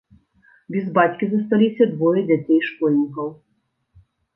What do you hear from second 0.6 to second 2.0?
Без бацькі засталіся